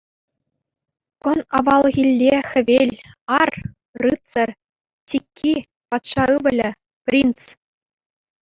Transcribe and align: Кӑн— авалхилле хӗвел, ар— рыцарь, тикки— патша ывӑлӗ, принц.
Кӑн— 1.23 1.39
авалхилле 1.57 2.35
хӗвел, 2.49 2.89
ар— 3.41 3.51
рыцарь, 4.03 4.57
тикки— 5.07 5.55
патша 5.89 6.23
ывӑлӗ, 6.37 6.69
принц. 7.05 7.39